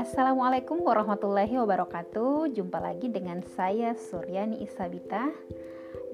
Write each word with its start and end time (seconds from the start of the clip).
Assalamualaikum 0.00 0.80
warahmatullahi 0.80 1.60
wabarakatuh. 1.60 2.56
Jumpa 2.56 2.80
lagi 2.80 3.12
dengan 3.12 3.44
saya 3.52 3.92
Suryani 3.92 4.64
Isabita 4.64 5.28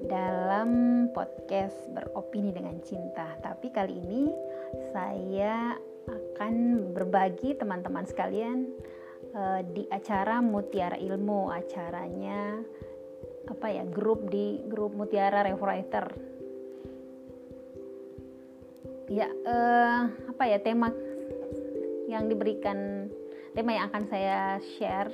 Dalam 0.03 1.07
podcast 1.15 1.87
beropini 1.95 2.51
dengan 2.51 2.83
cinta. 2.83 3.39
Tapi 3.39 3.71
kali 3.71 3.95
ini 3.95 4.27
saya 4.91 5.71
akan 6.03 6.91
berbagi 6.91 7.55
teman-teman 7.55 8.03
sekalian 8.03 8.67
uh, 9.39 9.63
Di 9.63 9.87
acara 9.87 10.43
Mutiara 10.43 10.99
Ilmu. 10.99 11.47
Acaranya 11.47 12.59
apa 13.47 13.71
ya 13.71 13.87
grup 13.87 14.27
di 14.27 14.59
grup 14.67 14.91
Mutiara 14.91 15.47
Rewriter 15.47 16.32
ya 19.11 19.27
uh, 19.27 20.07
apa 20.31 20.43
ya 20.47 20.59
tema 20.63 20.91
yang 22.07 22.27
diberikan 22.31 23.09
tema 23.51 23.75
yang 23.75 23.91
akan 23.91 24.03
saya 24.07 24.59
share 24.77 25.11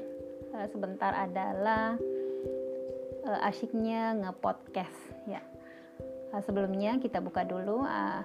uh, 0.54 0.68
sebentar 0.70 1.14
adalah 1.16 1.98
uh, 3.26 3.48
asyiknya 3.50 4.18
ngepodcast 4.20 5.14
ya. 5.26 5.42
Uh, 6.30 6.42
sebelumnya 6.46 7.02
kita 7.02 7.18
buka 7.18 7.42
dulu 7.46 7.82
uh, 7.82 8.22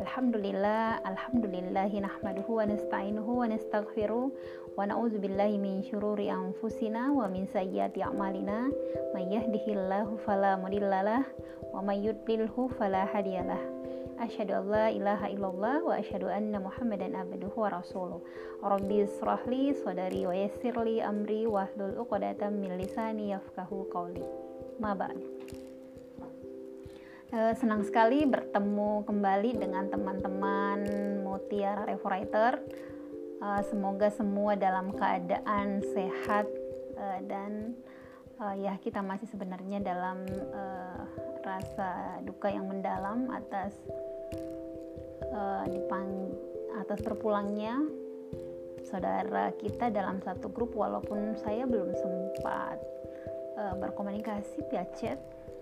Alhamdulillah 0.00 1.04
Alhamdulillahi 1.04 2.00
nahmaduhu 2.00 2.58
wa 2.58 2.64
nasta'inuhu 2.64 3.44
wa 3.44 3.46
nastaghfiruh 3.46 4.32
wa 4.72 4.88
na'udzu 4.88 5.20
billahi 5.20 5.60
min 5.60 5.84
syururi 5.84 6.32
anfusina 6.32 7.12
wa 7.12 7.28
min 7.28 7.44
sayyiati 7.44 8.00
a'malina 8.00 8.72
may 9.12 9.28
yahdihillahu 9.28 10.16
fala 10.24 10.56
mudhillalah 10.56 11.28
wa 11.76 11.84
may 11.84 12.00
yudlilhu 12.00 12.72
fala 12.80 13.04
hadiyalah 13.12 13.60
asyhadu 14.20 14.52
an 14.58 14.64
la 14.68 14.86
ilaha 14.92 15.26
illallah 15.32 15.76
wa 15.84 15.94
asyhadu 15.96 16.28
anna 16.28 16.60
muhammadan 16.60 17.16
abduhu 17.16 17.64
wa 17.64 17.72
rasuluh. 17.72 18.20
Rabbi 18.60 19.06
israhli 19.06 19.72
sadari 19.72 20.28
wa 20.28 20.34
yassirli 20.36 21.00
amri 21.00 21.48
wahlul 21.48 21.96
uqdatam 22.04 22.60
min 22.60 22.76
lisani 22.76 23.32
yafqahu 23.32 23.88
qawli. 23.88 24.24
Ma 24.76 24.92
ba'd. 24.92 25.16
E, 27.32 27.56
senang 27.56 27.80
sekali 27.80 28.28
bertemu 28.28 29.08
kembali 29.08 29.56
dengan 29.56 29.88
teman-teman 29.88 30.84
Mutiara 31.24 31.88
Rewriter 31.88 32.60
e, 33.40 33.48
semoga 33.72 34.12
semua 34.12 34.52
dalam 34.52 34.92
keadaan 34.92 35.80
sehat 35.96 36.44
e, 36.92 37.04
dan 37.24 37.72
ya 38.58 38.74
kita 38.82 38.98
masih 39.06 39.30
sebenarnya 39.30 39.78
dalam 39.78 40.26
rasa 41.42 42.22
duka 42.22 42.48
yang 42.48 42.70
mendalam 42.70 43.28
atas 43.34 43.74
uh, 45.30 45.66
dipang 45.66 46.32
atas 46.78 46.98
berpulangnya 47.04 47.78
saudara 48.86 49.54
kita 49.58 49.90
dalam 49.90 50.18
satu 50.22 50.48
grup. 50.50 50.74
Walaupun 50.74 51.36
saya 51.42 51.66
belum 51.66 51.94
sempat 51.94 52.78
uh, 53.58 53.74
berkomunikasi 53.78 54.66
via 54.70 54.86
chat 54.98 55.18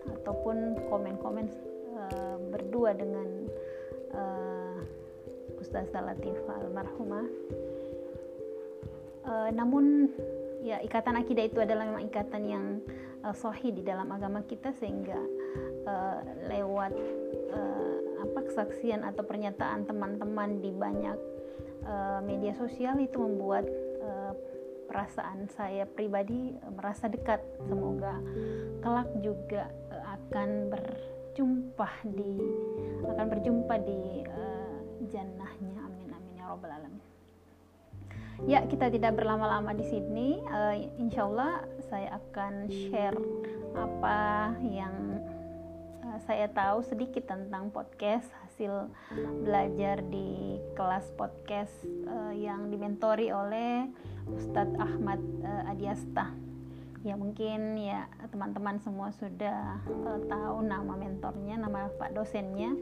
ataupun 0.08 0.80
komen-komen 0.88 1.46
uh, 1.96 2.36
berdua 2.48 2.96
dengan 2.96 3.28
uh, 4.16 4.78
Ustazah 5.60 6.02
Latifah 6.02 6.56
almarhumah. 6.66 7.26
Uh, 9.20 9.48
namun 9.52 10.08
ya 10.60 10.76
ikatan 10.84 11.16
akidah 11.16 11.44
itu 11.48 11.58
adalah 11.60 11.88
memang 11.88 12.04
ikatan 12.08 12.42
yang 12.44 12.64
uh, 13.24 13.34
sahih 13.34 13.72
di 13.72 13.82
dalam 13.84 14.08
agama 14.12 14.44
kita 14.44 14.72
sehingga 14.76 15.16
uh, 15.88 16.20
lewat 16.48 16.92
uh, 17.52 17.96
apa 18.20 18.38
kesaksian 18.52 19.00
atau 19.04 19.24
pernyataan 19.24 19.88
teman-teman 19.88 20.60
di 20.60 20.70
banyak 20.72 21.16
uh, 21.88 22.20
media 22.20 22.52
sosial 22.56 23.00
itu 23.00 23.16
membuat 23.16 23.64
uh, 24.04 24.32
perasaan 24.90 25.48
saya 25.54 25.86
pribadi 25.86 26.52
merasa 26.74 27.06
dekat. 27.06 27.40
Semoga 27.64 28.18
kelak 28.82 29.08
juga 29.22 29.70
akan 29.90 30.68
berjumpa 30.68 31.88
di 32.10 32.34
akan 33.06 33.26
berjumpa 33.30 33.74
di 33.86 34.26
uh, 34.28 34.78
jannahnya. 35.08 35.78
Amin 35.86 36.10
amin 36.10 36.32
ya 36.36 36.50
robbal 36.50 36.74
alamin 36.74 37.09
ya 38.48 38.64
kita 38.68 38.92
tidak 38.92 39.16
berlama-lama 39.16 39.74
di 39.76 39.84
sini. 39.84 40.40
Uh, 40.48 40.76
insya 40.96 41.26
Allah 41.26 41.64
saya 41.90 42.16
akan 42.16 42.68
share 42.70 43.18
apa 43.74 44.54
yang 44.64 45.20
saya 46.26 46.50
tahu 46.52 46.84
sedikit 46.84 47.26
tentang 47.26 47.72
podcast 47.72 48.28
hasil 48.44 48.92
belajar 49.40 50.04
di 50.04 50.60
kelas 50.76 51.08
podcast 51.16 51.72
uh, 52.06 52.34
yang 52.34 52.68
dimentori 52.68 53.32
oleh 53.32 53.88
Ustadz 54.28 54.76
Ahmad 54.76 55.20
uh, 55.42 55.70
Adiasta 55.72 56.30
ya 57.00 57.16
mungkin 57.16 57.80
ya 57.80 58.04
teman-teman 58.28 58.76
semua 58.84 59.08
sudah 59.16 59.80
uh, 59.88 60.20
tahu 60.28 60.60
nama 60.60 60.92
mentornya 61.00 61.56
nama 61.56 61.88
pak 61.96 62.12
dosennya. 62.12 62.76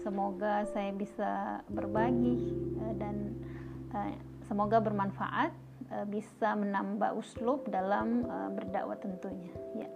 Semoga 0.00 0.64
saya 0.72 0.90
bisa 0.96 1.62
berbagi 1.70 2.56
uh, 2.82 2.94
dan 2.98 3.16
uh, 3.94 4.10
semoga 4.50 4.82
bermanfaat 4.82 5.54
uh, 5.94 6.06
bisa 6.10 6.58
menambah 6.58 7.14
uslub 7.14 7.70
dalam 7.70 8.26
uh, 8.26 8.50
berdakwah 8.50 8.98
tentunya. 8.98 9.54
Ya 9.78 9.86